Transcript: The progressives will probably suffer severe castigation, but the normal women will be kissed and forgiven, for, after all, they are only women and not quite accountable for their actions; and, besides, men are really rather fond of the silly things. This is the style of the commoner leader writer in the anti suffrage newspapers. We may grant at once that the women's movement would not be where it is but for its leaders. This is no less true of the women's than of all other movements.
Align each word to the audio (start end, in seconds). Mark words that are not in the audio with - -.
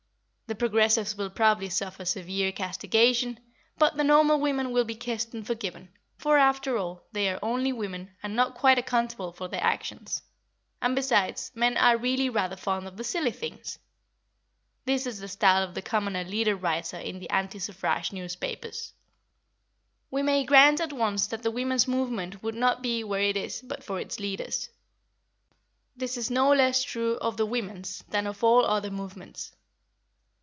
The 0.47 0.55
progressives 0.55 1.15
will 1.15 1.29
probably 1.29 1.69
suffer 1.69 2.03
severe 2.03 2.51
castigation, 2.51 3.39
but 3.77 3.95
the 3.95 4.03
normal 4.03 4.37
women 4.37 4.73
will 4.73 4.83
be 4.83 4.95
kissed 4.95 5.33
and 5.33 5.47
forgiven, 5.47 5.87
for, 6.17 6.37
after 6.37 6.75
all, 6.77 7.05
they 7.13 7.29
are 7.29 7.39
only 7.41 7.71
women 7.71 8.11
and 8.21 8.35
not 8.35 8.53
quite 8.55 8.77
accountable 8.77 9.31
for 9.31 9.47
their 9.47 9.63
actions; 9.63 10.21
and, 10.81 10.93
besides, 10.93 11.53
men 11.55 11.77
are 11.77 11.95
really 11.95 12.29
rather 12.29 12.57
fond 12.57 12.85
of 12.85 12.97
the 12.97 13.03
silly 13.05 13.31
things. 13.31 13.79
This 14.83 15.07
is 15.07 15.21
the 15.21 15.29
style 15.29 15.63
of 15.63 15.73
the 15.73 15.81
commoner 15.81 16.25
leader 16.25 16.57
writer 16.57 16.97
in 16.97 17.19
the 17.19 17.29
anti 17.29 17.59
suffrage 17.59 18.11
newspapers. 18.11 18.91
We 20.09 20.21
may 20.21 20.43
grant 20.43 20.81
at 20.81 20.91
once 20.91 21.27
that 21.27 21.43
the 21.43 21.51
women's 21.51 21.87
movement 21.87 22.43
would 22.43 22.55
not 22.55 22.81
be 22.83 23.05
where 23.05 23.21
it 23.21 23.37
is 23.37 23.61
but 23.61 23.85
for 23.85 24.01
its 24.01 24.19
leaders. 24.19 24.69
This 25.95 26.17
is 26.17 26.29
no 26.29 26.49
less 26.51 26.83
true 26.83 27.13
of 27.19 27.37
the 27.37 27.45
women's 27.45 27.99
than 28.09 28.27
of 28.27 28.43
all 28.43 28.65
other 28.65 28.91
movements. 28.91 29.55